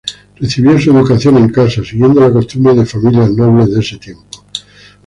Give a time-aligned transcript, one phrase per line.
[0.37, 4.25] Recibió su educación en casa, siguiendo la costumbre de familias nobles de ese tiempo.